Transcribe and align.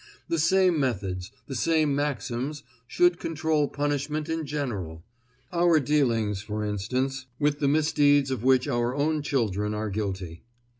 The 0.29 0.39
same 0.39 0.79
methods, 0.79 1.29
the 1.45 1.53
same 1.53 1.93
maxims 1.93 2.63
should 2.87 3.19
control 3.19 3.67
punishment 3.67 4.29
in 4.29 4.47
general; 4.47 5.03
our 5.53 5.79
dealings, 5.79 6.41
for 6.41 6.65
instance, 6.65 7.27
with 7.37 7.59
the 7.59 7.67
misdeeds 7.67 8.31
of 8.31 8.43
which 8.43 8.67
our 8.67 8.95
own 8.95 9.21
children 9.21 9.75
are 9.75 9.91
guilty. 9.91 10.41